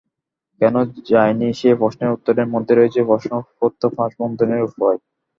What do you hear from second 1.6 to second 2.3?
প্রশ্নের